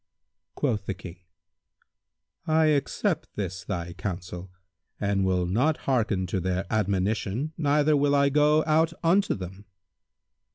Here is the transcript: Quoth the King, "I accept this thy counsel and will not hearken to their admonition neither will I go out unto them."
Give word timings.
Quoth 0.55 0.87
the 0.87 0.95
King, 0.95 1.19
"I 2.47 2.65
accept 2.73 3.27
this 3.35 3.63
thy 3.63 3.93
counsel 3.93 4.49
and 4.99 5.23
will 5.23 5.45
not 5.45 5.77
hearken 5.85 6.25
to 6.25 6.39
their 6.39 6.65
admonition 6.71 7.53
neither 7.55 7.95
will 7.95 8.15
I 8.15 8.29
go 8.29 8.63
out 8.65 8.93
unto 9.03 9.35
them." 9.35 9.65